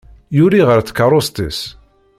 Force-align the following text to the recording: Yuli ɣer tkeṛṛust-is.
Yuli 0.37 0.61
ɣer 0.67 0.79
tkeṛṛust-is. 0.81 1.59